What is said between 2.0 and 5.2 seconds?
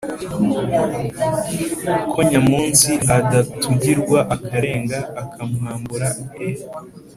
ko nya munsi adatugirwa akarenga